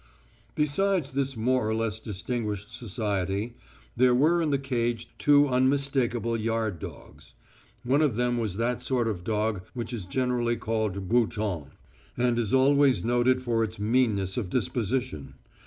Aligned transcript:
Besides 0.55 1.11
this 1.11 1.37
more 1.37 1.69
or 1.69 1.75
less 1.75 1.99
distinguished 1.99 2.71
society, 2.71 3.53
there 3.95 4.15
were 4.15 4.41
in 4.41 4.49
the 4.49 4.57
cage 4.57 5.09
two 5.19 5.47
unmistakable 5.47 6.35
yard 6.37 6.79
dogs. 6.79 7.35
One 7.83 8.01
of 8.01 8.15
them 8.15 8.39
was 8.39 8.57
that 8.57 8.81
sort 8.81 9.07
of 9.07 9.23
dog 9.23 9.61
which 9.75 9.93
is 9.93 10.05
generally 10.05 10.55
called 10.57 11.07
Bouton, 11.07 11.67
and 12.17 12.39
is 12.39 12.51
always 12.51 13.05
noted 13.05 13.43
for 13.43 13.63
its 13.63 13.77
meanness 13.77 14.37
of 14.37 14.49
disposition. 14.49 15.35